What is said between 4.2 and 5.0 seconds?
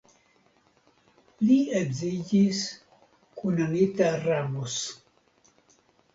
Ramos.